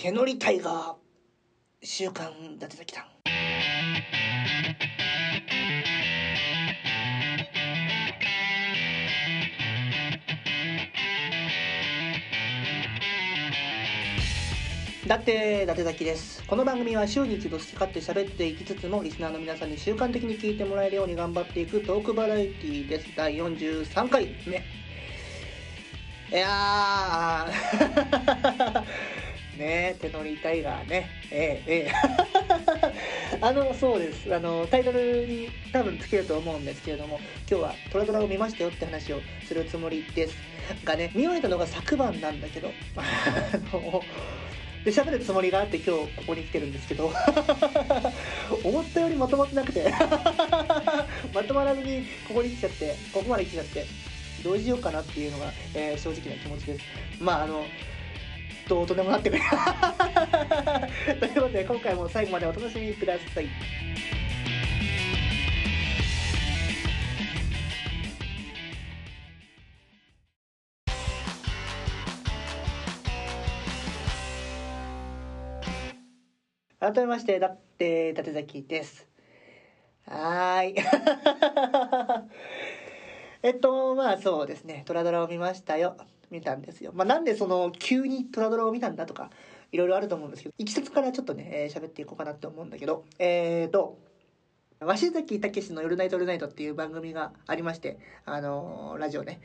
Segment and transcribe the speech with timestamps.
[0.00, 0.94] 手乗りタイガー
[1.82, 3.04] 週刊伊達崎さん
[15.08, 16.44] だって伊達崎です。
[16.46, 23.08] この番組は週に一度好き勝手喋っていきつつもリスナーの皆さんに習慣的に聞いてもらえるように頑張っていくトークバラエティーです。
[23.16, 24.62] 第43回目。
[26.30, 29.17] いやー。
[29.58, 31.08] ね手乗りタイガーね。
[31.30, 33.38] ええええ。
[33.40, 34.34] あのそうです。
[34.34, 40.34] あのタイトルに多分つけると思うんですけれども今日はトラドラを見ましたよって話をするつもりです。
[40.84, 43.02] がね見終えたのが昨晩なんだけど あ
[43.72, 44.02] の
[44.84, 47.12] で喋るつもりがあって今日ここに来てるんですけど
[48.64, 49.92] 思ったよりまとまってなくて
[51.34, 53.84] まとまらずにここに来ちゃってここまで来ちゃって
[54.44, 56.84] どうしようかなっていうのが、えー正直な気持ちです。
[57.20, 57.64] まああの
[58.68, 59.42] どうとでもなってくれ
[61.18, 63.46] ということで今回も最後までお楽しみください。
[76.80, 79.08] 改めましてだって立崎です。
[80.06, 80.74] はーい。
[83.42, 84.84] えっとまあそうですね。
[84.86, 85.96] トラドラを見ましたよ。
[86.30, 86.92] 見たんですよ。
[86.94, 89.30] まあなんでその急にトラドラを見たんだとか
[89.72, 93.98] いろいろあると思うんですけどいきさつからちょっとねえー喋、っていこうかなって思うんだけどえーと
[94.80, 99.40] 鷲崎武の「夜ナイト夜ナイト」っていう番組がありましてあのーラジオね。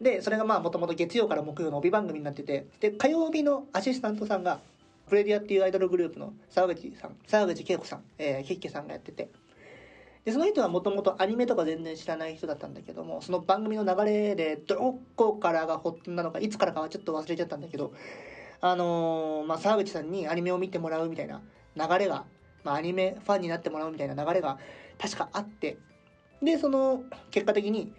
[0.00, 4.60] でそれがまあもともと月曜から木曜の帯番組になっててで火曜日のアシスタントさんが
[5.08, 9.28] プレディアっていうアイドルグループの沢口さん沢口恵子さん、えー、キッケさんがやってて
[10.28, 17.94] でその人はもともとアニメとか全然知らない人だったんだけどもその番組の流れでどこからが発端なのかいつからかはちょっと忘れちゃったんだけど
[18.60, 21.40] あのーまあ、沢口さんにアニメを見てもらうみたいな
[21.76, 22.26] 流れが、
[22.62, 24.58] まあ、アニメファンになってもらうみたいな流れが
[25.00, 25.78] 確かあって
[26.42, 27.94] でその結果的に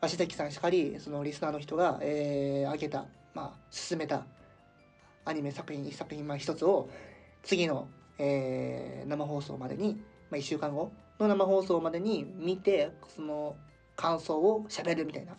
[0.00, 4.24] 鷲崎さんしかりそのリスナーの人が、えー、挙げた、まあ、進めた
[5.26, 6.88] アニメ作品一作品まあ一つを
[7.42, 7.88] 次の、
[8.18, 10.00] えー生放送までに、
[10.30, 13.56] まあ、1週間後の生放送までに見てその
[13.96, 15.36] 感想を喋るみたいな、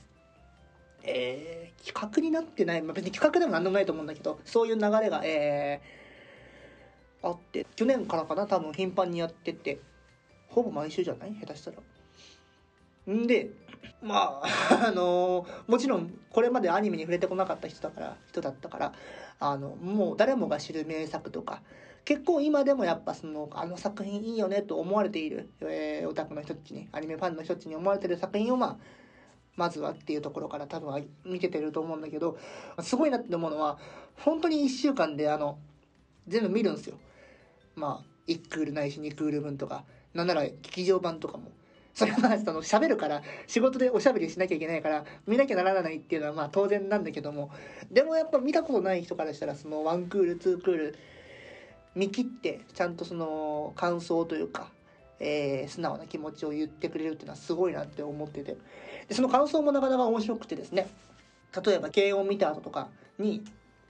[1.04, 7.66] えー企画になってない、まあ、別に企画でも何でもないと思うんだけどそういう流れが、えーあって。
[7.76, 9.80] 去年からかな多分頻繁にやってて。
[10.50, 11.34] ほぼ毎週じゃない？
[11.40, 13.14] 下手したら。
[13.14, 13.50] んで
[14.02, 18.94] まあ あのもちろんこれまでアニメに触れてこなかった人だから人だったから
[19.40, 21.62] あのもう誰もが知る名作とか
[22.06, 28.78] 結構今でもやっぱそのあの作品いいよねと思われている、えーオタクの人たちにアニメファンの人たちに思われてる作品をまあ
[29.56, 32.38] まずはっていうところから多分は見ててると思うんだけど
[32.81, 33.78] すごいなって思うのは
[34.18, 35.59] 本当に1週間であの
[36.28, 36.97] 全部見るんですよ。
[37.75, 41.52] まあ1クールないし2クール分とかなんなら劇場版とかも。
[41.96, 47.52] それはその喋るから仕事でおしゃべりしなきゃいけないから見なきゃならないっていうのはまあ当然なんだけども。
[47.92, 50.96] でもやっぱ見たことない人からしたらその1クール2クール
[51.96, 54.70] 見切ってちゃんとその感想というか、
[55.20, 58.58] えー素直な気持ちを言ってくれるっていうのはすごいなって思ってて。
[59.08, 60.88] でその感想もなかなか面白くてですね。
[61.66, 62.90] 例えば軽音見た後とか
[63.20, 63.44] に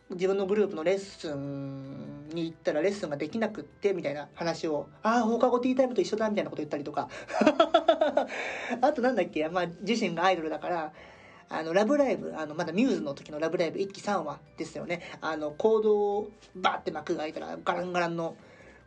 [0.09, 7.09] 自分のグループのレッスンに行ったらレッスンができなくってみたいな話を「ああ放課後ティータイムと一緒だ」みたいなこと言ったりとか。
[8.81, 10.93] あとなんだっけ、まあ、自身がアイドルだから
[11.49, 15.01] 「あのラブライブ」あのまだミューズの時の「ラブライブ」1期3話ですよね。
[15.21, 18.35] あの行動をバーって幕が開いたらガランガランの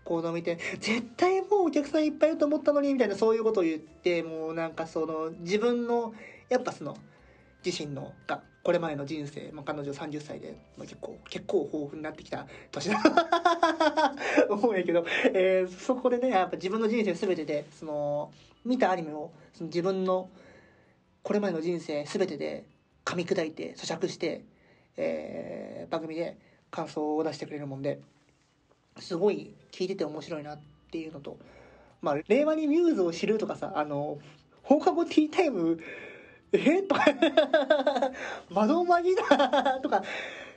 [0.04, 6.14] 行動を見て絶対もうお客さんいっぱいいると思ったのにみたいなそういうことを言ってもうなんかその自分の
[6.48, 6.96] やっぱその
[7.64, 12.98] 自身のがこれまでの人生、まあ、彼女30歳で、まあ、結構結構豊富になってきた年だ
[14.50, 18.32] 思うんやけど、えーそこでねやっぱ自分の人生全てでその
[18.64, 20.28] 見たアニメをその自分の
[21.26, 22.64] これまでの人生全てで
[23.04, 24.44] 噛み砕いて咀嚼して、
[24.96, 26.36] えー番組で
[26.70, 28.00] 感想を出してくれるもんで
[28.98, 30.60] すごい聞いてて面白いなっ
[30.90, 31.38] ていうのと、
[32.00, 34.18] まあ、令和にミューズを知るとかさあの
[34.62, 35.78] 放課後ティータイム
[36.52, 37.04] えとか
[38.50, 40.02] 窓マギだとか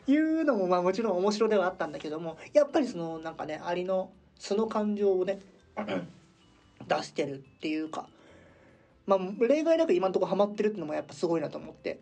[0.07, 5.39] いうのもまあもちろん面白ではあったんだけどもやっぱりそのなんかねアリの素の感情をね
[6.87, 8.07] 出してるっていうか
[9.09, 11.99] まあ例外なく今のところハマってるってのもやっぱすごいなと思って。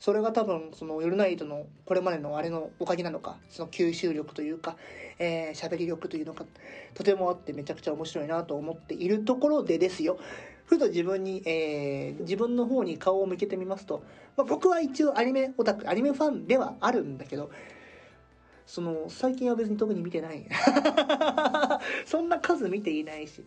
[0.00, 4.76] それが多分その「夜ナイト」のこれまでのあれのおかげなのかその吸収力というか
[5.18, 6.44] えー喋、り力というのか
[6.94, 10.18] とてもあってめちゃくちゃ面白いなと思っているところでですよ。
[10.66, 14.02] ふと自分に、えー自分の方に顔を向けてみますと、
[14.36, 17.50] まあ、僕は一応アニメオタクアニメファンではあるんだけど
[18.66, 20.46] その最近は別に特に見てない。
[22.04, 23.42] そんな数見ていないし。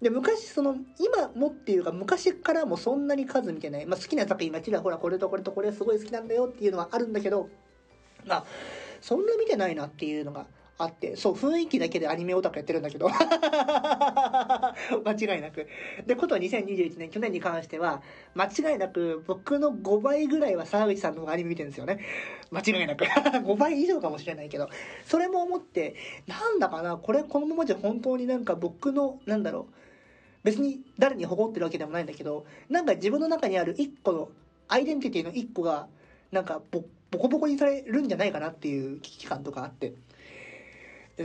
[0.00, 7.48] で昔その今もっていうか昔からもそんなに数見てない、まあ、好きな作品がちらほらこれとこれとこれすごい好きなんだよっていうのはあるんだけど
[8.24, 8.44] まあ
[9.00, 10.46] そんな見てないなっていうのが
[10.80, 13.10] あって、そう、雰囲気だけでアニメオタクやってるんだけど。
[13.12, 13.14] 間
[15.12, 15.66] 違いなく。
[16.06, 18.02] で、ことは2021年、去年に関しては、
[18.34, 22.00] 間違いなく僕の5倍ぐらいは沢口さんの方がアニメ見てるんですよね。
[22.50, 23.04] 間違いなく。
[23.44, 24.70] 5倍以上かもしれないけど。
[25.04, 25.96] それも思って、
[26.26, 29.74] なんだかな、これこのままじゃ本当になんか僕の、なんだろう。
[30.44, 34.28] 別に誰に誇ってるわけでもないんだけど、なんか自分の中にある一個の、
[34.68, 35.88] アイデンティティの一個が、
[36.32, 39.94] なんかボボコボコにされるんじゃないかなっていう危機感とかあって。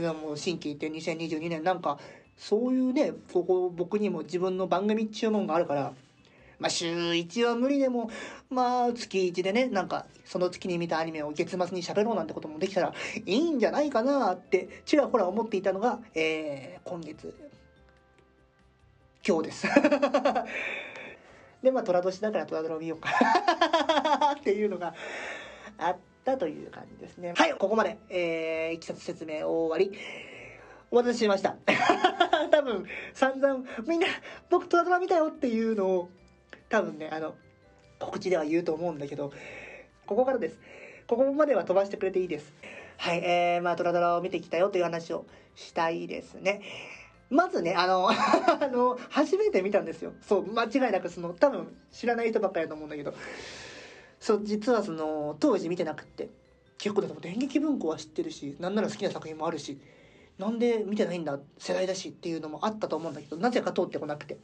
[0.12, 1.98] もう新規一転2022年なんか
[2.36, 5.94] そういうねここ僕にも自分の番組注文があるから
[6.58, 8.10] まあ週1は無理でも
[8.50, 12.92] まあ月1でねなんかその月に見たアニメを月末に喋ろうなんてこともできたら
[13.24, 17.34] いいんじゃないかなってちらほら思っていたのが、えー、今月
[19.26, 19.66] 今日です
[21.62, 23.10] でまあ寅年だから寅ドラ見ようか
[24.38, 24.94] っていうのが
[25.78, 27.34] あったという感じですね。
[27.36, 29.98] はい、ここまで、えー、いきさつ説明終わり。
[30.90, 31.56] お待たせしました。
[32.50, 34.06] 多分、散々、みんな、
[34.48, 36.08] 僕トラドラ見たよっていうのを、
[36.68, 37.34] 多分ね、あの、
[37.98, 39.32] 告知では言うと思うんだけど、
[40.06, 40.58] ここからです。
[41.08, 42.54] ここまでは飛ばしてくれていいです。
[42.98, 45.26] はい、えー、まあ、トラドラを見てきたよという話を
[45.56, 46.62] したいですね。
[47.30, 48.14] まずね、あの、 あ
[48.68, 50.12] の、初めて見たんですよ。
[50.22, 53.14] そう、間違いなく、その、多分、知らない人ばっかりだと思うんだけど、
[54.20, 56.30] そう実はその当時見てなくって。
[56.78, 59.78] 結構でも電撃文庫は知ってるしなんなら好きな作品もあるし
[60.38, 64.38] なんで見てないんだ世代だしっていうのもあったと思うんだけどなぜか通ってこなくて。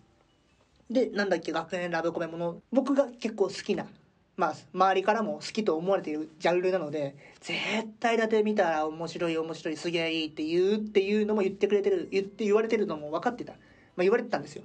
[0.91, 3.87] でなんだっけ学園ラブコメもの僕が結構好きな
[4.43, 7.57] まあ周りからも好きと思われているジャンルなので絶
[8.01, 13.59] 対だって見たら面白い面白いすげえいいって言うっていうのも言ってくれてる言って言われてるのも分かってた、ま
[13.99, 14.65] あ、言われてたんですよ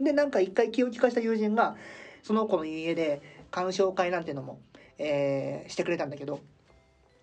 [0.00, 1.76] でなんか一回気を利かした友人が
[2.24, 3.22] その子の家で
[3.54, 4.58] 鑑賞会なんていうのも、
[4.98, 6.40] えー、してくれたんだけど、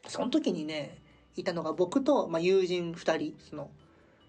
[0.08, 0.98] その時にね、
[1.36, 3.70] いたのが僕と、まあ、友人2人、その、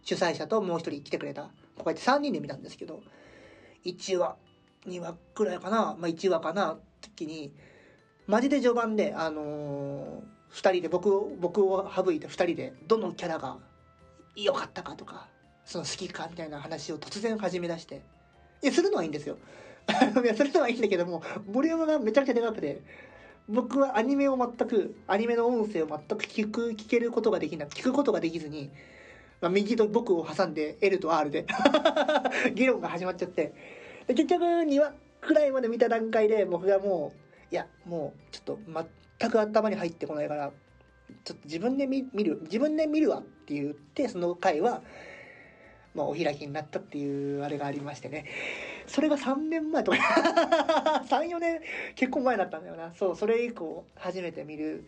[0.02, 1.44] 主催者ともう1人来てくれた。
[1.76, 3.02] こうやって3人で見たんですけど、
[3.84, 4.36] 1話、
[4.88, 7.52] 2話くらいかな、まあ、1話かな、時に、
[8.26, 13.58] マジで序盤で、あのー、2人で僕を、僕を省いて2人で、どのキャラが
[14.36, 15.28] 良かったかとか、
[15.64, 18.02] その好きかみたいな話を突然始め出して、
[18.62, 19.36] いや、するのはいいんですよ。
[20.22, 22.82] いやそれではいいんだけどもボリュームがめちゃくちゃでかくて
[23.48, 28.70] 僕はアニメを全くアニメの音声を全く聞く聞けることができなく聞くことができずに、
[29.40, 31.46] まあ、右と僕を挟んで L と R で
[32.54, 33.52] 議論が始まっちゃって
[34.06, 37.12] で結局2話くらいまで見た段階で僕がも
[37.50, 38.58] ういやもうちょっと
[39.18, 40.52] 全く頭に入ってこないから
[41.24, 44.82] ちょっと自分で見る自分で見るわって言ってその回は
[45.94, 48.24] まあ、お開きになったっていうあれがありましてね。
[48.86, 49.98] それが3年前とか
[51.06, 51.60] 3、 4年
[51.94, 52.94] 結構前だったんだよな。
[52.94, 54.84] そう、それ以降初めて見る、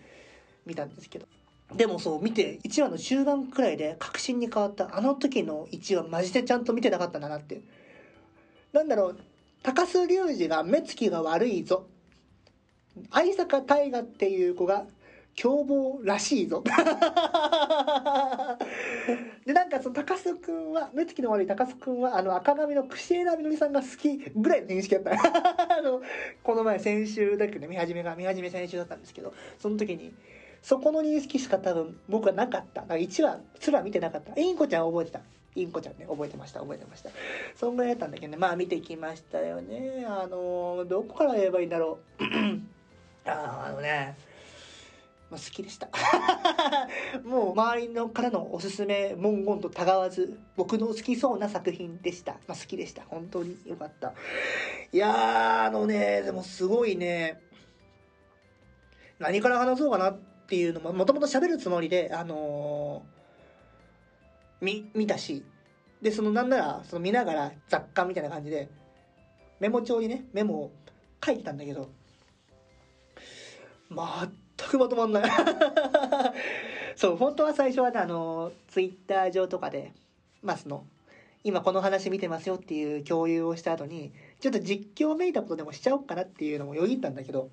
[0.64, 1.26] 見たんですけど。
[1.74, 4.96] でもそう、見て、1話の終盤くらいで確信に変わった。
[4.96, 7.60] あの時の1話マジでちゃんと見てなかったんだなって。
[8.72, 9.18] なんだろう、
[9.64, 11.86] 高須隆二が目つきが悪いぞ。
[13.10, 14.84] 相坂大河っていう子が
[15.34, 16.62] 凶暴らしいぞ。
[19.46, 25.12] で、なんかその高須くんは、目つきの悪い高須くんは、あの赤髪の串枝みのりさんが好きぐらいの認識だった。
[25.78, 26.02] あの、
[26.42, 30.12] この前先週だけどね、見始めが、見始め先週だったんですけど、その時に、
[30.60, 32.82] そこの認識しか多分僕はなかった。
[32.82, 34.38] だから1話すら見てなかった。
[34.38, 35.20] インコちゃん覚えてた。
[35.54, 37.10] インコちゃんね、覚えてました、覚えてました。
[37.56, 40.04] そんぐらいだったんだけどね、まあ見てきましたよね。
[40.06, 42.24] あの、どこから言えばいいんだろう。
[43.26, 44.16] ああのね、
[45.34, 45.88] ま、好きでした
[47.24, 54.12] もう周りのからのおすすめ文言とたがわず僕の好きそうな作品でした、まあ、好きでした本当によかった
[54.92, 57.40] いやーあのねでもすごいね
[59.18, 63.13] 何から話そうかなっていうのももともと喋るつもりであのー、
[64.64, 65.44] 見見たし
[66.02, 68.68] でそのなんならその見ながら雑貨みたいな感じで
[69.60, 70.72] メモ帳にねメモを
[71.24, 71.90] 書いてたんだけど
[73.90, 75.30] 全くまとまんない。
[76.96, 79.92] そう本当は最初はねあのツイッター上とかで
[80.42, 80.86] まあその
[81.42, 87.50] 今この話見てますよっていう共有をした後にちょっと実況めいたことでもしちゃおうかなっていうのもよぎったんだけど、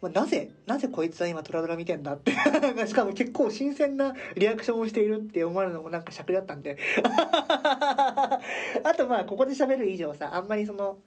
[0.00, 2.32] まあ、なぜなぜこいつは今トラドラ見てんだって
[2.86, 8.40] しかも結構新鮮なリアクションをしているって思われるのもなんか尺だったんで あ
[8.96, 10.98] とまあここで喋る以上さあんまりその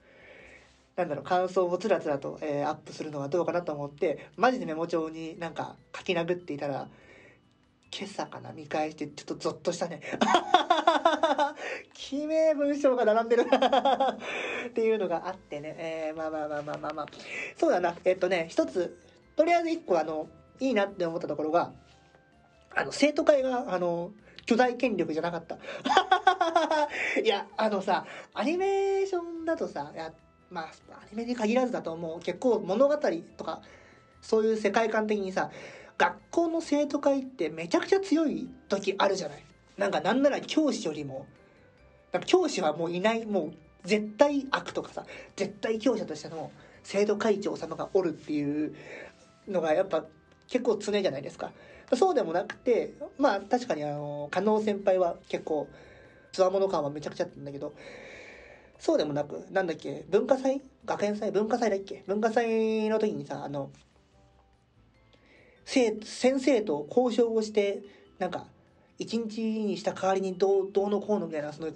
[0.96, 6.88] なんだろう、感想をつらつらと、えー、アップするのはどうかなと思って、マジでメモ帳になんか書き殴っていたら、
[7.92, 10.00] 今朝かな見返してちょっとゾッとしたね。
[11.94, 13.46] 記名文章が並んでる
[14.68, 15.74] っていうのがあってね。
[15.78, 17.06] えー、まあまあまあまあまあまあ。
[17.56, 17.94] そうだな。
[18.04, 18.98] えっとね、一つ、
[19.36, 20.28] とりあえず一個あの、
[20.60, 21.72] いいなって思ったところが、
[22.74, 24.12] あの、生徒会が、あの、
[24.46, 25.58] 巨大権力じゃなかった。
[27.22, 28.04] いや、あのさ、
[28.34, 30.12] アニメーションだとさ、や
[30.50, 30.64] まあ、
[31.02, 32.20] アニメに限らずだと思う。
[32.20, 32.96] 結構物語
[33.36, 33.62] とか、
[34.20, 35.50] そういう世界観的にさ、
[35.96, 39.44] 学校の生徒会ってめちゃくちゃ強い時あるじゃない。
[39.76, 41.26] なんかなんなら教師よりも、
[42.26, 43.52] 教師はもういない、もう
[43.84, 45.04] 絶対悪とかさ、
[45.36, 46.50] 絶対強者としての
[46.82, 48.74] 生徒会長様がおるっていう
[49.48, 50.04] のがやっぱ
[50.48, 51.52] 結構常じゃないですか。
[51.94, 55.68] そうでもなくて、まあ確かにあの、加納先輩は結構、
[56.32, 57.74] つわもの感はめちゃくちゃあったんだけど、
[58.78, 60.62] そうでもなく、なんだっけ、文化祭？
[60.84, 61.30] 学園祭？
[61.30, 62.04] 文化祭だっけ？
[62.06, 63.70] 文化祭の時にさ、あの、
[65.64, 66.00] 先
[66.40, 67.82] 生と交渉をして、
[68.18, 68.46] なんか、
[68.98, 71.72] 一日にした代わりにどう、どうのこうのみたいな、その、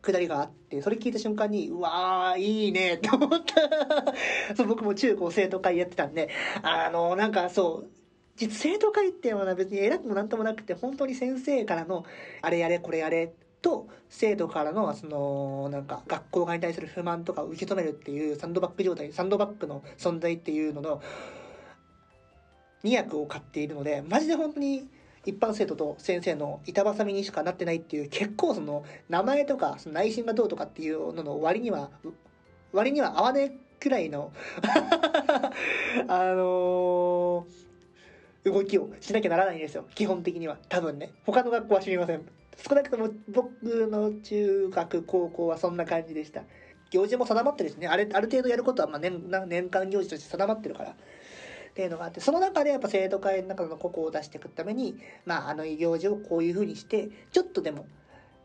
[0.00, 4.54] くだりがあって、それ聞いた瞬間に、うわー、いいね って思った。
[4.56, 6.30] そう、僕も中高生徒会やってたんで、
[6.62, 7.90] あの、なんかそう、
[8.36, 12.04] 実生徒会っていうのは別に偉くもなんともなくて、本当に先生からの、
[12.40, 21.00] あれやれ、これやれ、と、生徒からの、その、なんか、学校側に対する不満とかを受け止めるっていうサンドバッグ状態、サンドバッグの存在っていうのの、
[22.82, 24.88] 2役を買っているので、マジで本当に
[25.24, 31.90] 一般生徒と先生の板挟みにしかなってないっていう、結構その、名前とか、その内心がどうとかっていうのの割には、
[32.72, 34.32] 割には合わねえくらいの
[36.08, 37.62] あのー
[38.44, 39.86] 動きをしなきゃならないんですよ。
[39.94, 40.58] 基本的には。
[40.68, 41.12] 多分ね。
[41.24, 42.22] 他の学校は知りません。
[42.56, 43.52] 少なくとも僕
[43.86, 46.42] の中学、高校はそんな感じでした。
[46.90, 47.86] 行事も定まってるしね。
[47.86, 50.96] あれ、ある程度やることはまあ年年間行事として定まってるから。
[51.72, 57.86] っていうのがあって、その中でやっぱ生徒会の中の個々を出していくために、まああの異行事をこういう風にして、ちょっとでも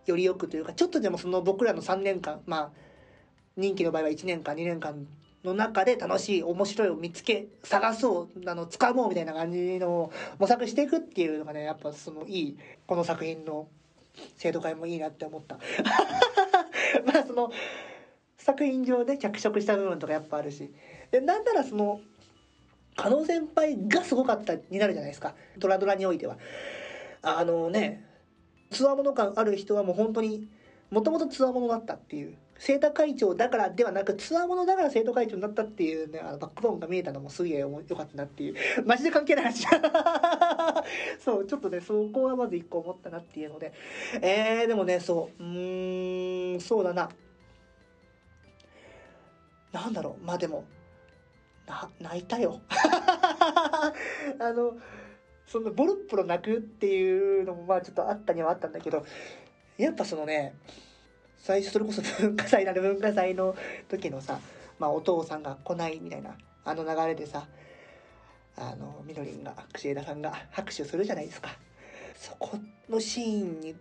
[0.05, 2.71] よりよくというか、ちょっとでもその僕らの3年間、まあ、
[3.57, 5.05] 任期の場合は1年間、2年間
[5.43, 13.67] の中で楽しい、面白いを見つけ、探そう、あの、掴もうみたいな感じの模索していくっていうのがね、やっぱそのいい、この作品の
[14.37, 15.59] 生徒会もいいなって思った。
[17.05, 17.51] まあその、
[18.37, 20.71] 作品上で脚色した部分とかやっぱあるし。
[21.11, 21.99] で、なんならその、
[22.97, 25.35] 加納先輩がすごかったになるじゃないですか。
[25.57, 26.37] ドラドラにおいては。
[27.21, 28.03] あのね、
[28.71, 30.49] つわもの感ある人はもう本当に、
[30.89, 32.35] もともとつわものだったっていう。
[32.59, 38.55] 生徒会長だからではなく、つわものだから生徒会長になったっていうね、あのバックボーンが見えたのもすげえ良かったなっていう。
[38.83, 39.67] マジで関係ない話。
[41.23, 43.73] そう、ちょっとね、そこはまず一個思ったなっていうので。
[44.21, 47.09] えー、でもね、そう、うーん、そうだな。
[49.71, 50.65] なんだろう、まあでも、
[51.67, 52.61] な、泣いたよ。
[54.39, 54.77] あの、
[55.45, 59.05] そのボロッポロ泣くっていうのもまあちょっとあったにはあったんだけど、
[59.77, 60.55] やっぱそのね、
[61.37, 63.55] 最初それこそ 文化祭なる文化祭の
[63.87, 64.39] 時のさ、
[64.79, 67.47] まあお父さんが来ないみたいな、あの流れでさ、
[68.57, 71.49] あの、みのりんが、串枝さんが拍手するじゃないですか。
[72.15, 72.57] そこ
[72.89, 73.79] のシーンにグ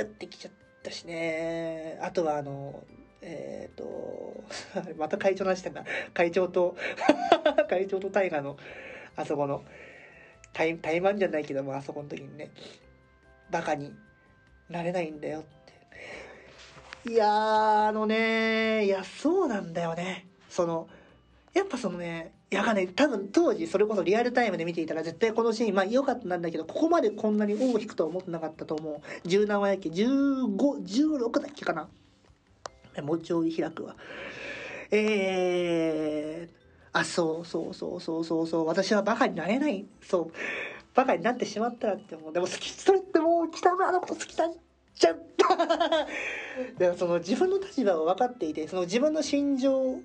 [0.00, 0.52] ーってきちゃっ
[0.82, 1.98] たしね。
[2.02, 2.82] あとはあの、
[3.28, 4.44] えっ、ー、と、
[4.96, 5.84] また会長の話したんだ。
[6.14, 6.76] 会長と
[7.68, 8.56] 会長と大河の、
[9.16, 9.64] あそこの、
[10.52, 12.50] 対、対マンじゃないけども、あそこの時にね、
[13.50, 13.92] バカに
[14.70, 15.42] なれないんだよっ
[17.02, 17.10] て。
[17.10, 20.28] いやー、あのねいや、そうなんだよね。
[20.48, 20.88] その、
[21.52, 29.28] やっぱそのね、いやがね、多分当時それこそリアルタイムで見ていたら絶対このシーン、まあ良かったんだけど、ここまでこんなに大きくとは思ってなかったと思う。
[29.28, 31.88] 17話やっけ ?15、16だっけかな？
[33.02, 33.96] もうちょい開くわ。
[34.90, 36.56] えー、
[36.92, 39.86] あ、そうそうそうそうそうそう、私はバカになれない。
[40.02, 40.32] そう。
[40.94, 42.32] バカになってしまったらって思う。
[42.32, 44.54] でも好き、それってもう北村のこと好きなん
[44.94, 46.06] ちゃった
[46.78, 50.00] でもその自分の立場を分かっていて、その自分の心情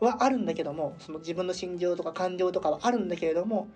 [0.00, 3.68] はあるんだけども、その自分の心情とか感情とかはあるんだけれども、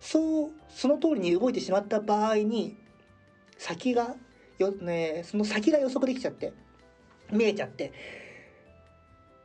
[0.00, 2.76] そう、その通りに動いてしまった場合に、
[3.58, 4.16] 先が、
[4.58, 6.52] よ、ね、その先が予測できちゃって、
[7.32, 7.92] 見えちゃって、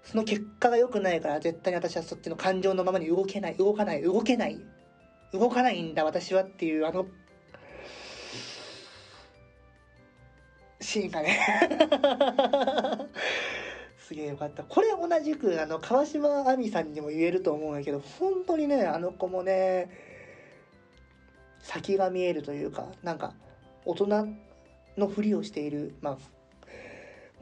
[0.04, 4.60] その結果が良くないから絶対に私はそっちの感情のままに動けない、動かない、動けない、
[5.34, 7.08] 動かないんだ私はっていうあの、
[10.80, 11.40] シーンがね。
[13.98, 14.64] すげえよかった。
[14.64, 19.90] これ同じく、あの、川島亜美さんにも言えると思うんやけど、本当にね、あの子もね、
[21.60, 23.34] 先が見えるというか、なんか、
[23.84, 24.28] 大人
[24.96, 26.18] のふりをしている、まあ、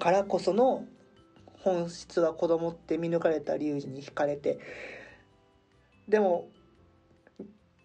[0.03, 0.83] からこその
[1.61, 4.59] 本質は子供って見抜かれた龍二に惹かれて
[6.09, 6.49] でも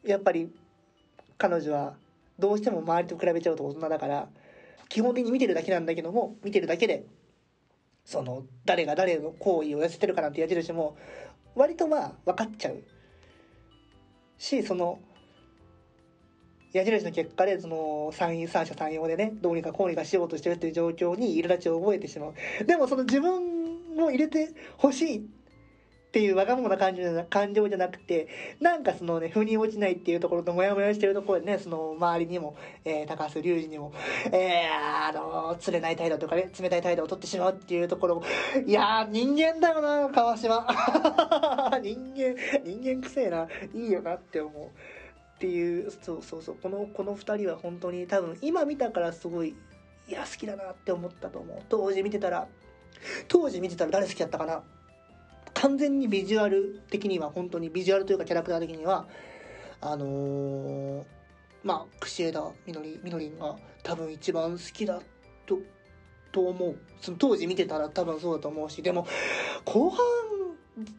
[0.04, 0.50] やっぱり
[1.36, 1.94] 彼女は
[2.36, 4.28] どうしても周りと比べちゃうと大人だから
[4.88, 7.04] 基本的に見てるだけなんだけども見てるだけで
[8.04, 10.96] その誰が誰の行為を寄せてるかなんて矢印も
[11.54, 12.82] 割とまあ分かっちゃう。
[14.38, 14.98] しその
[16.72, 22.34] 矢印の結果でその三三者三様でねどうにかこうにかしようとしてるっていう状況に苛立ちを覚えてしまう。
[22.64, 25.18] でもその自分も入れてほしい
[26.08, 28.28] っていうわがままな感情じゃな感情じゃなくて
[28.60, 32.56] なんかそのね腑に落ちないっていうところとモヤモヤしてるところでねその周りにも、
[32.86, 33.92] えー、高橋隆二にも、
[34.32, 38.22] えー、あの釣れない態度とかね冷たい態度を取ってしまうっていうところ
[38.66, 40.66] いやー人間だよな川島。
[41.82, 42.34] 人間
[42.64, 44.97] 人間くせえないいよなって思う。
[45.38, 49.54] っていうそうそうそうこのこの2人は本当に多分今見たからすごい
[50.08, 51.62] いや好きだなって思ったと思う。
[51.68, 52.48] 当時見てたら
[53.28, 54.64] 当時見てたら誰好きだったかな。
[55.54, 59.06] 完全にビジュアル的には本当にビジュアルというかキャラクター的には
[59.80, 61.04] あのー、
[61.62, 65.00] まあ串枝みのりみのりんが多分一番好きだ
[65.46, 65.60] と
[66.32, 66.76] と思う。
[67.00, 69.06] その当時見てたら多分そうだと思うしでも
[69.64, 69.98] 後半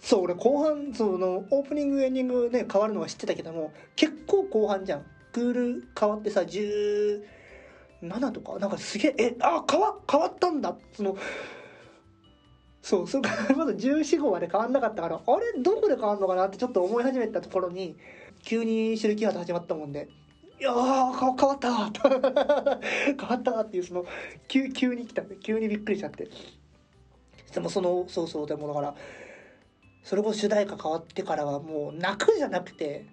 [0.02, 5.06] そう俺後半そのオープニングエンディングね変わるのは知ってたけども結構後半じゃん。
[5.32, 7.22] クール変わってさ17
[8.32, 10.76] とかなんかすげええあ変わ変わったんだ。
[10.94, 11.16] その
[12.82, 17.96] そうそれから まだ14号まで変わんなかったからあれどこで変わんのかなってちょっと思い始めたところに
[18.42, 20.10] 急にシルキーハート始まったもんで
[20.60, 21.70] いやー変わった
[23.20, 24.06] 変わったっていうその
[24.48, 26.28] 急急に来たんで急にびっくりしちゃって。
[27.54, 28.96] でもそのそうそうでもだから
[30.04, 33.06] それこそ主題歌変わってからはもう泣くじゃなくて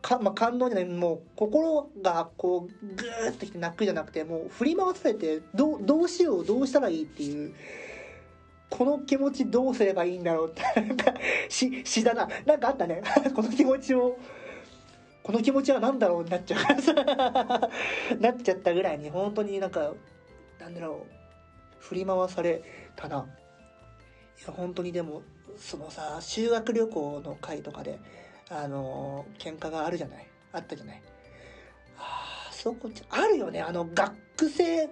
[0.00, 7.54] か、まあ、感動じゃないもう心がこうグーッときて泣くじゃなくてもう振り回されてどどうしようどうしたらいいっていう
[8.72, 11.12] この気持ちどうすればいいんだろうってなんか
[11.50, 12.26] し詩だな。
[12.46, 13.02] なんかあったね。
[13.36, 14.18] この気持ちを
[15.22, 16.60] この気持ちは何だろうになっちゃう。
[18.18, 19.92] なっちゃったぐらいに本当になんか
[20.58, 21.14] なんだろう。
[21.80, 22.62] 振り回され
[22.96, 23.26] たな。
[24.40, 25.20] いや本当にでも
[25.58, 27.98] そのさ修学旅行の会とかで
[28.50, 30.26] あの喧嘩があるじゃない？
[30.52, 31.02] あったじゃない？
[31.98, 33.60] あそこあるよね。
[33.60, 34.14] あの学
[34.48, 34.90] 生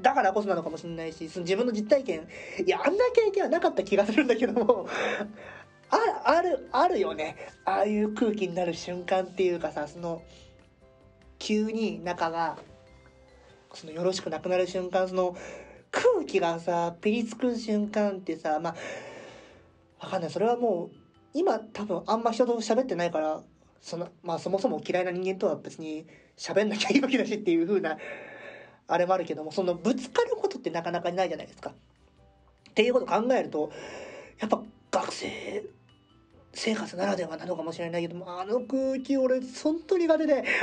[0.00, 2.26] だからこそなのかもしれないしその自分の実体験。
[2.66, 4.88] いやあんな経験はなかった気がするんだけども。
[5.90, 7.36] あ あるあるよね。
[7.64, 10.22] ああいう空気になる瞬間っていうかさその
[11.38, 12.58] 急に仲が
[13.72, 15.36] そのよろしくなくなる瞬間その
[15.94, 18.70] 空気がさピリつく瞬間ってさま
[20.00, 20.96] あわかんないそれはもう
[21.32, 23.42] 今多分あんま人と喋ってないから
[23.80, 27.98] そのまあそもそも嫌いな人間とは別に喋んなきゃいいわけだしっていう風な
[28.86, 31.70] あれもあるけどもそのぶつかることってなかなかないじゃないですか。
[31.70, 33.70] っていうことを考えると
[34.40, 35.64] やっぱ学生
[36.54, 40.44] 生活ならではなのかもしれないけどあの空気俺本当に苦手で。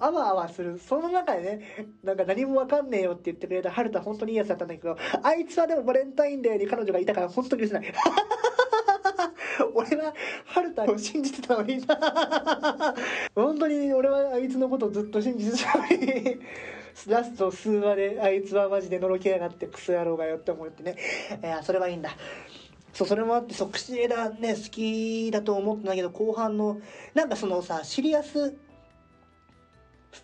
[0.00, 0.78] あわあわする。
[0.78, 1.60] その中でね
[2.04, 7.92] なんか何もわかんねえよって言ってくれた春田本当にいいやつだったんだけどあいつはでもバレンタインデーに彼女がいたから本当に許せない。
[9.74, 11.96] 俺は春田を信じてたのにな。
[13.34, 16.40] 本当に俺はあいつのことをずっと信じてたのに。
[17.06, 20.96] ラスト数話であいつはマジでのろけやがってクソ野郎がよって思ってね。
[21.42, 22.10] いやそれはいいんだ。
[22.92, 26.80] そうそれもあって即死枝ね好きだと思ってたけど後半の
[27.14, 28.56] なんかそのさシリアス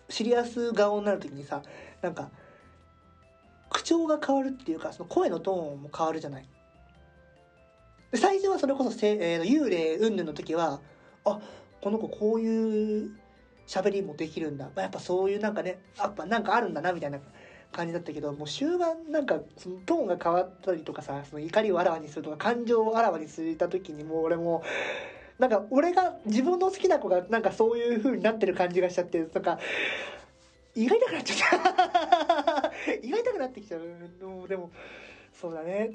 [0.09, 1.61] シリアス顔になる時にさ
[2.01, 2.29] なんか
[3.69, 6.47] 口調が変わるっていうかその声のトーンも変わるじゃない。
[8.13, 10.79] 最初はそれこそせ、えー、幽霊云々の時は
[11.25, 11.39] あ
[11.81, 13.11] この子こういう
[13.67, 17.19] 喋りもできるんだ、まあ、やっぱそういうなんかねやっぱなんかあるんだなみたいな。
[17.75, 24.63] 感じだったけどもう終盤なんかそのトーンが変わったりとかさその怒りをあらわにするとか感情をあらわにするた時にもう俺も
[25.37, 29.59] なんか俺が自分の好きな子がなんかそういう風になってる感じがしちゃってなんか
[30.75, 32.71] 意外たくなっちゃった。
[33.01, 33.81] 意外たくなってきちゃう。
[34.47, 34.71] でも
[35.33, 35.91] そうだね。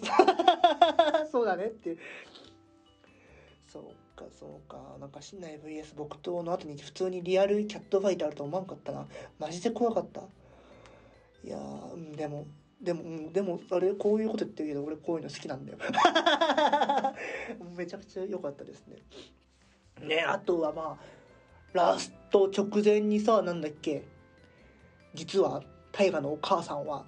[1.30, 1.96] そうだねって。
[3.66, 3.84] そう
[4.18, 4.96] かそうか。
[4.98, 9.06] なんか新内 VS 木刀の後に普通にリアルキャットファイトあると思わんかったな。
[9.38, 10.22] マジで怖かった。
[11.44, 11.58] いや
[12.16, 12.46] でも
[12.80, 15.78] でも、でも、あれ、こういうこと言ってるけど、俺こういうの好きなんだよ。
[17.76, 18.96] めちゃくちゃ良かったですね。
[20.00, 21.04] ね、あとはまあ、
[21.74, 24.04] ラスト直前にさ、なんだっけ、
[25.12, 27.04] 実は、大河のお母さんは、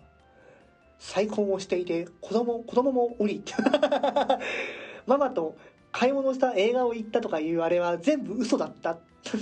[0.98, 3.42] 再婚をしていて、子供、子供もおり。
[5.06, 5.56] ママと
[5.90, 8.98] 買い物した映画を行ったとかいうあれは全部嘘だった。
[9.24, 9.38] え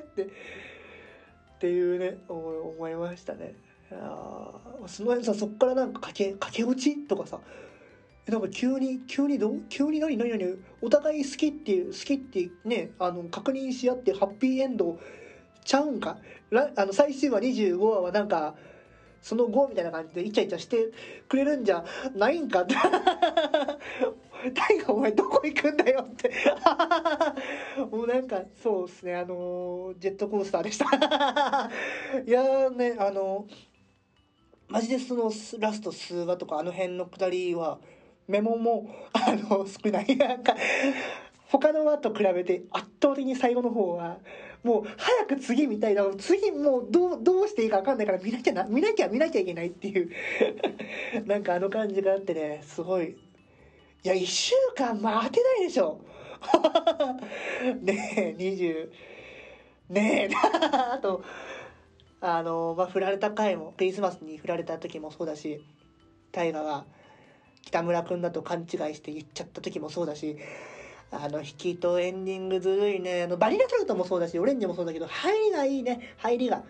[0.00, 0.28] ーって。
[1.66, 3.56] っていうね思いましたね。
[3.90, 4.52] あ
[4.86, 7.40] その辺さそっからなんか駆け駆け落ちとかさ
[8.28, 9.62] なんか急に急にどう？
[9.68, 10.16] 急に何？
[10.16, 10.30] 何？
[10.30, 10.58] 何？
[10.80, 14.98] お互い好きっていう好きってねあの確認し合ってハッピーエンド
[15.64, 16.18] ちゃうんか？
[16.76, 18.54] あの最終話25話はなんか
[19.22, 20.90] その後みたいな感じでイチャイチャして
[21.28, 22.74] くれるんじゃないんかって。
[24.54, 26.30] 大河お前どこ行くんだよって。
[27.90, 29.16] もうなんかそうですね。
[29.16, 31.70] あのジェットコースターでした。
[32.24, 33.46] いやねあの
[34.68, 37.78] マジでそのラスト数話とかあの辺のくだりは
[38.28, 40.16] メモもあの少ない。
[40.16, 40.54] なんか
[41.58, 44.18] 他の輪と比べて圧倒的に最後の方は
[44.62, 46.04] もう早く次見たいな。
[46.18, 50.10] 次もうどうどうしていいか分かんないから見なきゃな見なきゃ見なきゃいけないっていう。
[51.24, 53.10] なんかあの感じがあってねすごい。
[53.10, 53.16] い
[54.08, 56.00] や1週間待てないでしょ。
[57.82, 58.90] ねえ20
[59.88, 60.34] ねえ
[60.92, 61.22] あと
[62.20, 65.64] あのまあ振られた回もクリスマスに振られた時もそうだし
[66.32, 66.84] 大河が
[67.62, 70.36] 北村君だと勘違いして言っちゃった時もそうだし
[71.10, 73.22] あの引きとエンディングずるいね。
[73.22, 76.14] あのバニラソルトもそうだしオレンジもそうだけど入りがいいね。
[76.18, 76.64] 入りが。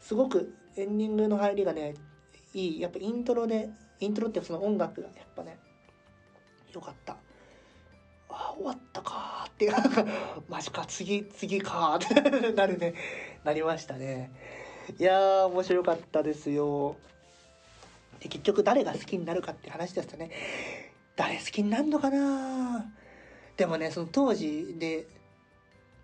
[0.00, 1.94] すごくエンディングの入りがね
[2.52, 2.80] いい。
[2.80, 5.58] やっぱイントロでイントロってその音楽がやっぱね
[6.72, 7.16] よかった。
[8.28, 9.70] あ終わったかーって
[10.48, 10.84] マジか。
[10.86, 12.94] 次次かーって なるね。
[13.44, 14.30] なりましたね。
[14.98, 16.96] いやー面白かったですよ。
[18.20, 20.30] で結局誰が好きになるかって話でしたね。
[21.16, 22.92] 誰好きになるのかな
[23.56, 25.06] でもねその当時で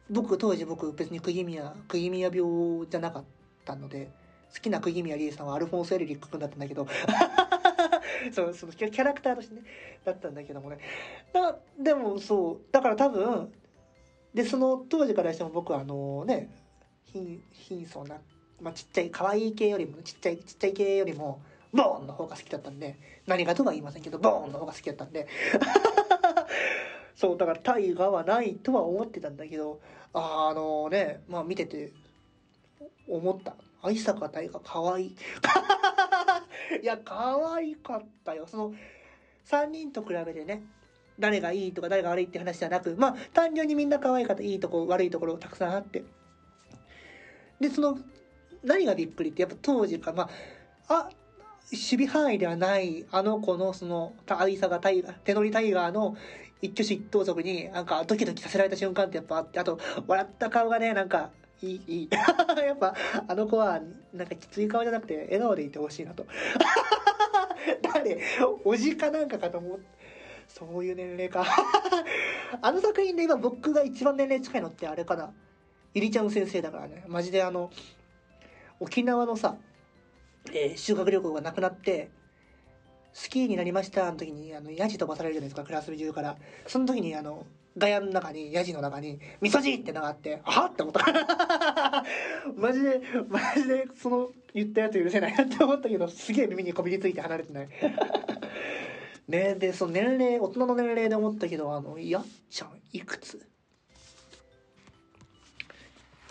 [0.09, 3.25] 僕当時僕別に釘宮釘宮病じゃなかっ
[3.65, 4.11] たので
[4.53, 6.87] 好きな釘宮理恵さんはアルフォンス・エルリック君だったんだけど
[8.33, 9.63] そうそのキャラクターとしてね
[10.05, 10.79] だったんだけどもね。
[11.33, 13.53] だでもそうだから多分
[14.35, 16.51] でその当時からしても僕はあのね
[17.05, 18.21] 貧貧相な、
[18.61, 25.29] まあ、ちっちゃい可愛い系よりもちっちゃいちっちゃい系よりもボーンの方が好きだったんで何がとは言いませんけどボーンの方が好きだったんで。
[27.21, 29.79] そうだから大河はないとは思ってたんだけど
[30.15, 31.93] ああのねまあ見てて
[33.07, 33.55] 思った。
[33.83, 35.09] 愛坂大河かわい。
[35.09, 35.17] い
[36.83, 38.47] いや可愛かったよ。
[38.47, 38.75] その
[39.45, 40.63] 3人と比べてね
[41.19, 46.05] 誰がいいとか誰が悪いって話じゃなくまあ単純にみんな可愛かったいいとこ悪いところたくさんあって。
[47.61, 47.99] でその
[48.63, 50.31] 何がびっくりってやっぱ当時かま
[50.89, 51.11] ああ
[51.73, 56.17] 守備範囲ではないあの子のその愛さがタイガー手乗りタイガーの
[56.63, 61.31] 一挙手一投足になんかドキドキさせられた瞬間ってやっぱあってあと笑った顔がねなんか
[61.63, 62.09] いいいい
[62.65, 62.95] やっぱ
[63.29, 63.81] あの子は
[64.13, 66.27] なんかきつい顔じゃなくて笑顔でいてほしいなと。
[67.95, 68.19] 誰？
[68.65, 69.85] おじかなんかかと思って
[70.49, 71.45] そういう年齢か。
[72.63, 75.33] あの作品で今僕が一番年齢近いのってあれかな？
[75.95, 77.05] ゆりちゃん先生だからね。
[77.07, 77.71] マジであの
[78.81, 79.57] 沖縄のさ、
[80.53, 82.11] えー、修学旅行がなくなって
[83.12, 92.05] スキーになりましたの時にあのヤジ飛ばされるじゃないですかクラス中からその時にあのガヤの中にヤジの中に「みそじ!」ってのがあって「あっ!」って思った
[92.57, 97.68] マジでマジでその言ったやつ許せないなって思ったけどすげえ耳にこびりついて離れてない
[99.29, 103.46] ねでその年齢大人の年齢で思ったけどあのやっちゃんいくつ？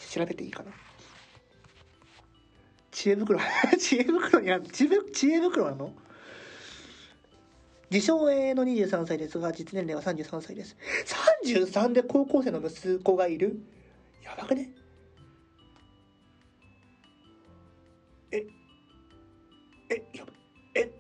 [0.10, 0.72] 調べていいかな
[3.02, 3.40] 知恵袋。
[3.80, 4.84] 知恵袋にある知
[5.32, 5.94] 恵袋なの？
[7.90, 10.76] 自称 A の23歳ですが、実年齢は33歳です。
[11.40, 13.62] 33で高校生の息子がいる？
[14.22, 14.70] やばくね？
[18.32, 18.46] え、
[19.90, 20.34] え、やば、
[20.76, 20.92] え、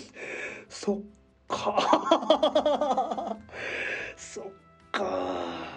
[0.70, 1.02] そっ
[1.46, 3.36] か
[4.16, 4.44] そっ
[4.90, 5.73] か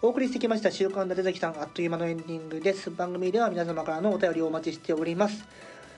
[0.00, 2.88] お送りしてきました週刊伊達崎さんあっという間のエンディングです。
[2.88, 5.44] 番組では皆様からのお便りをお待ちしております。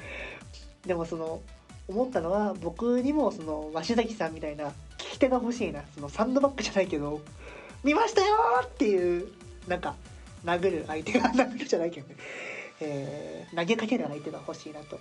[0.84, 1.44] でもその
[1.90, 7.20] 思ったのは僕にもその鷲崎さんみたいな聞き手が欲しいなそのサンドバッグじゃないけど
[7.84, 9.28] 「見ましたよ!」っていう
[9.68, 9.96] なんか
[10.46, 12.16] 殴る相手が殴るじゃないけどね、
[12.82, 15.00] えー投げかける相手が欲しいなと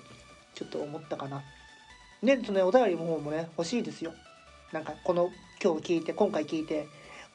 [0.55, 1.42] ちょっと思ったかな。
[2.22, 4.14] ねそのお便りの方もね欲しいですよ。
[4.72, 5.31] なんかこの
[5.62, 6.88] 今日聞いて今回聞いて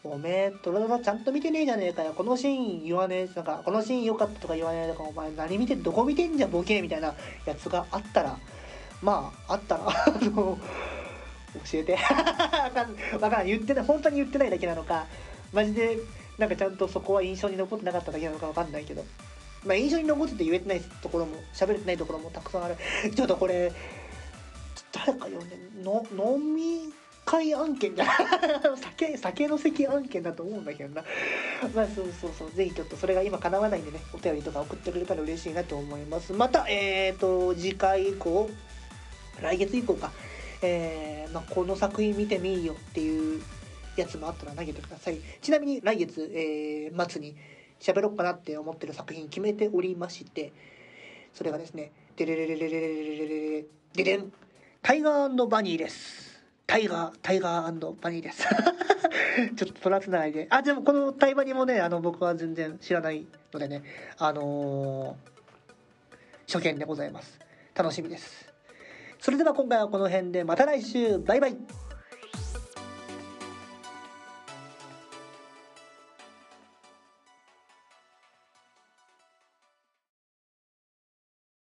[0.04, 7.13] おめえトラドラちゃんと見てねえじゃねえかよこのシーン言わねえなんかこのシーン良かったとか言わねえとかお前何見てどこ見てんじゃんボケみたいな
[7.46, 8.38] やつがあったら
[9.04, 10.58] まああったらあの
[11.72, 11.94] 教えて。
[12.02, 15.06] わかんわからん言ってない本当に言ってないだけなのか
[15.52, 16.00] マジで
[16.38, 19.04] なんかちゃんとそこは印象に残ってなかっただけなのかわかんないけど。
[19.66, 22.76] まあ印象に残ってて言えてないところも喋れてないところもたくさんある。
[23.16, 23.72] ちょっとこれ
[24.92, 26.92] 誰か呼んでの飲み
[27.26, 28.06] 会案件じゃ
[28.98, 31.04] 酒酒の席案件だと思うんだけどな。
[31.74, 32.52] まあそうそうそう。
[32.52, 36.34] ぜひちょっとそれが今叶わないんでねお便りとか送ってくれたら嬉しいなと思います。
[36.34, 38.50] またえっ、ー、と次回以降
[39.41, 40.12] 来月以降か。
[40.62, 43.41] えーまあ、この作品見てみいよっていう
[43.98, 45.17] やつもあったら投げてください。
[45.41, 47.36] ちなみに来月、えー末に
[47.84, 50.54] 喋ろうかなって思ってる作品決めておりまして
[51.34, 53.28] それがですねデレレレレレレレレレ
[53.60, 54.32] レデデン
[54.82, 58.48] タイガーバニーですタイガータイガーバニーです
[59.56, 63.84] ちょっと取らせないであでもこのタイバニもねあの僕は全然知らないのでね
[64.17, 65.34] あのー
[66.46, 67.39] 初見でございます
[67.74, 68.42] 楽しみです
[69.23, 71.17] それでは今回はこの辺でまた来週。
[71.19, 71.57] バイバイ。